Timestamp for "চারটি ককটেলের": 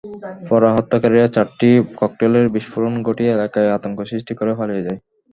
1.35-2.45